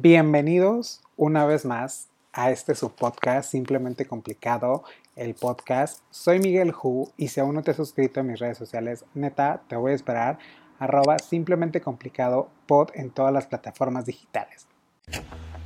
[0.00, 4.84] Bienvenidos una vez más a este subpodcast Simplemente Complicado,
[5.16, 6.04] el podcast.
[6.10, 9.62] Soy Miguel Hu y si aún no te has suscrito a mis redes sociales, neta,
[9.68, 10.38] te voy a esperar
[10.78, 14.68] arroba simplemente complicado pod en todas las plataformas digitales.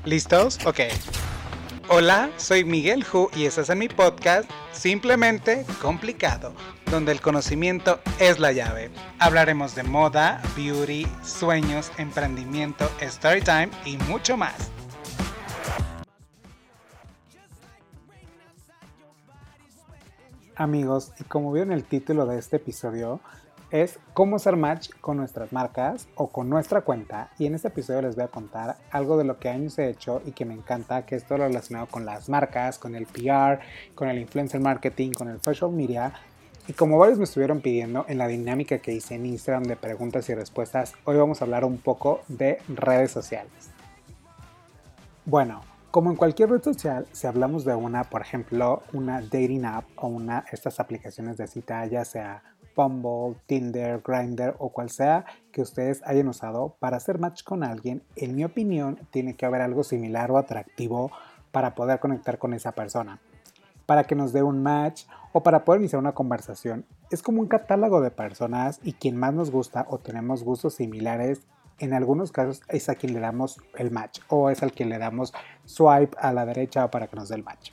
[0.06, 0.64] ¿Listos?
[0.64, 0.80] Ok.
[1.95, 6.54] Hola, soy Miguel Hu y estás en mi podcast Simplemente Complicado,
[6.91, 8.91] donde el conocimiento es la llave.
[9.19, 14.71] Hablaremos de moda, beauty, sueños, emprendimiento, story time y mucho más.
[20.56, 23.20] Amigos, y como vieron el título de este episodio,
[23.72, 27.30] es cómo hacer match con nuestras marcas o con nuestra cuenta.
[27.38, 30.20] Y en este episodio les voy a contar algo de lo que años he hecho
[30.26, 33.60] y que me encanta, que es todo lo relacionado con las marcas, con el PR,
[33.94, 36.12] con el influencer marketing, con el social media.
[36.68, 40.28] Y como varios me estuvieron pidiendo en la dinámica que hice en Instagram de preguntas
[40.28, 43.70] y respuestas, hoy vamos a hablar un poco de redes sociales.
[45.24, 49.84] Bueno, como en cualquier red social, si hablamos de una, por ejemplo, una dating app
[49.97, 52.42] o una estas aplicaciones de cita, ya sea
[52.75, 58.03] Bumble, Tinder, Grindr o cual sea que ustedes hayan usado para hacer match con alguien,
[58.17, 61.11] en mi opinión, tiene que haber algo similar o atractivo
[61.50, 63.20] para poder conectar con esa persona.
[63.87, 66.84] Para que nos dé un match o para poder iniciar una conversación.
[67.11, 71.43] Es como un catálogo de personas y quien más nos gusta o tenemos gustos similares,
[71.78, 74.98] en algunos casos es a quien le damos el match o es al quien le
[74.98, 75.33] damos
[75.65, 77.73] swipe a la derecha para que nos dé el match.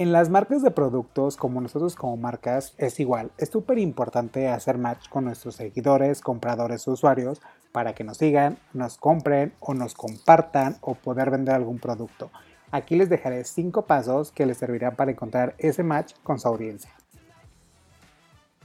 [0.00, 3.32] En las marcas de productos, como nosotros como marcas, es igual.
[3.36, 8.96] Es súper importante hacer match con nuestros seguidores, compradores, usuarios, para que nos sigan, nos
[8.96, 12.30] compren o nos compartan o poder vender algún producto.
[12.70, 16.92] Aquí les dejaré 5 pasos que les servirán para encontrar ese match con su audiencia.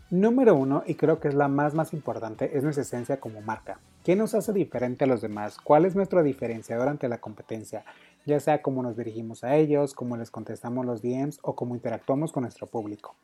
[0.09, 3.81] Número 1, y creo que es la más más importante, es nuestra esencia como marca.
[4.05, 5.57] ¿Qué nos hace diferente a los demás?
[5.57, 7.83] ¿Cuál es nuestro diferenciador ante la competencia?
[8.25, 12.31] Ya sea cómo nos dirigimos a ellos, cómo les contestamos los DMs o cómo interactuamos
[12.31, 13.15] con nuestro público.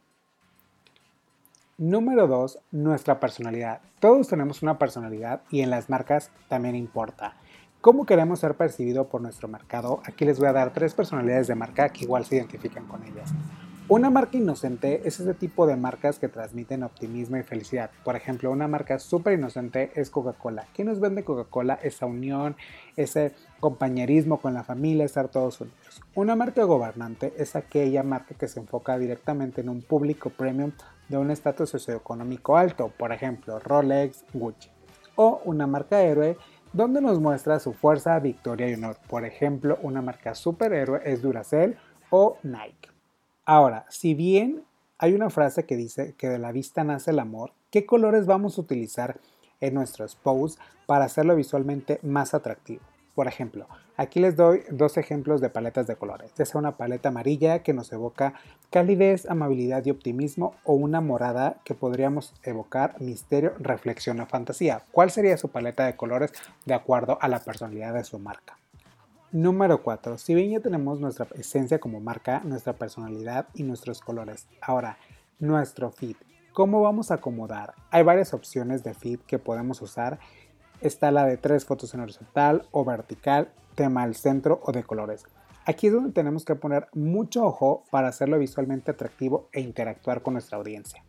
[1.77, 3.81] Número 2, nuestra personalidad.
[3.99, 7.35] Todos tenemos una personalidad y en las marcas también importa.
[7.81, 10.01] ¿Cómo queremos ser percibidos por nuestro mercado?
[10.05, 13.33] Aquí les voy a dar tres personalidades de marca que igual se identifican con ellas.
[13.91, 17.89] Una marca inocente es ese tipo de marcas que transmiten optimismo y felicidad.
[18.05, 20.65] Por ejemplo, una marca súper inocente es Coca-Cola.
[20.73, 21.77] ¿Qué nos vende Coca-Cola?
[21.83, 22.55] Esa unión,
[22.95, 26.01] ese compañerismo con la familia, estar todos unidos.
[26.15, 30.71] Una marca gobernante es aquella marca que se enfoca directamente en un público premium
[31.09, 34.69] de un estatus socioeconómico alto, por ejemplo, Rolex, Gucci.
[35.17, 36.37] O una marca héroe
[36.71, 38.95] donde nos muestra su fuerza, victoria y honor.
[39.09, 41.75] Por ejemplo, una marca superhéroe es Duracell
[42.09, 42.90] o Nike.
[43.53, 44.63] Ahora, si bien
[44.97, 48.57] hay una frase que dice que de la vista nace el amor, ¿qué colores vamos
[48.57, 49.19] a utilizar
[49.59, 52.81] en nuestros posts para hacerlo visualmente más atractivo?
[53.13, 53.67] Por ejemplo,
[53.97, 57.73] aquí les doy dos ejemplos de paletas de colores, ya sea una paleta amarilla que
[57.73, 58.35] nos evoca
[58.69, 64.85] calidez, amabilidad y optimismo o una morada que podríamos evocar misterio, reflexión o fantasía.
[64.93, 66.31] ¿Cuál sería su paleta de colores
[66.65, 68.60] de acuerdo a la personalidad de su marca?
[69.31, 70.17] Número 4.
[70.17, 74.49] Si bien ya tenemos nuestra esencia como marca, nuestra personalidad y nuestros colores.
[74.59, 74.97] Ahora,
[75.39, 76.17] nuestro feed.
[76.51, 77.73] ¿Cómo vamos a acomodar?
[77.91, 80.19] Hay varias opciones de feed que podemos usar.
[80.81, 85.23] Está la de tres fotos en horizontal o vertical, tema al centro o de colores.
[85.65, 90.33] Aquí es donde tenemos que poner mucho ojo para hacerlo visualmente atractivo e interactuar con
[90.33, 91.05] nuestra audiencia.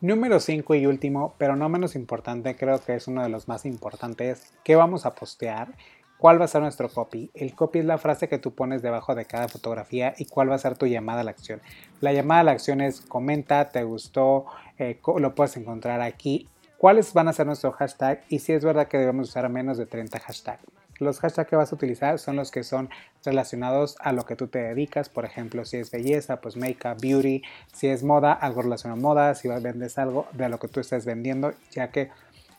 [0.00, 3.64] Número 5 y último, pero no menos importante, creo que es uno de los más
[3.64, 5.74] importantes, ¿qué vamos a postear?
[6.18, 7.30] ¿Cuál va a ser nuestro copy?
[7.34, 10.54] El copy es la frase que tú pones debajo de cada fotografía y cuál va
[10.54, 11.60] a ser tu llamada a la acción.
[12.00, 14.46] La llamada a la acción es comenta, te gustó,
[14.78, 16.48] eh, lo puedes encontrar aquí.
[16.78, 18.22] ¿Cuáles van a ser nuestro hashtag?
[18.28, 20.64] Y si es verdad que debemos usar menos de 30 hashtags.
[20.98, 22.88] Los hashtags que vas a utilizar son los que son
[23.22, 25.10] relacionados a lo que tú te dedicas.
[25.10, 27.42] Por ejemplo, si es belleza, pues makeup, beauty.
[27.72, 29.34] Si es moda, algo relacionado a moda.
[29.34, 32.10] Si vendes algo de lo que tú estés vendiendo, ya que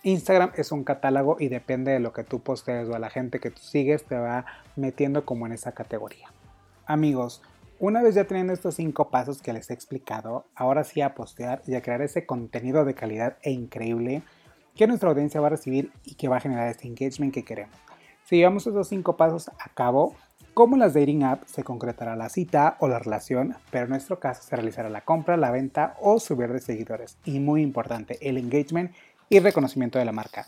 [0.03, 3.39] Instagram es un catálogo y depende de lo que tú postees o a la gente
[3.39, 6.31] que tú sigues te va metiendo como en esa categoría.
[6.85, 7.41] Amigos,
[7.79, 11.61] una vez ya teniendo estos cinco pasos que les he explicado, ahora sí a postear
[11.67, 14.23] y a crear ese contenido de calidad e increíble
[14.75, 17.75] que nuestra audiencia va a recibir y que va a generar este engagement que queremos.
[18.25, 20.15] Si llevamos esos cinco pasos a cabo,
[20.53, 24.41] como las dating apps se concretará la cita o la relación, pero en nuestro caso
[24.41, 27.17] se realizará la compra, la venta o subir de seguidores.
[27.25, 28.91] Y muy importante, el engagement
[29.29, 30.45] y reconocimiento de la marca.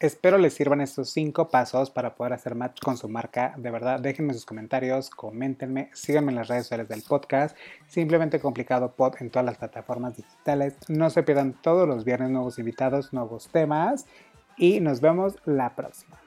[0.00, 3.54] Espero les sirvan estos 5 pasos para poder hacer match con su marca.
[3.56, 7.56] De verdad, déjenme sus comentarios, coméntenme, síganme en las redes sociales del podcast.
[7.86, 10.76] Simplemente complicado pod en todas las plataformas digitales.
[10.88, 14.04] No se pierdan todos los viernes nuevos invitados, nuevos temas
[14.56, 16.23] y nos vemos la próxima.